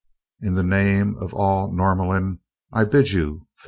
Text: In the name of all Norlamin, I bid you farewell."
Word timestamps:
In 0.39 0.55
the 0.55 0.63
name 0.63 1.15
of 1.19 1.31
all 1.31 1.71
Norlamin, 1.71 2.39
I 2.73 2.85
bid 2.85 3.11
you 3.11 3.21
farewell." 3.21 3.47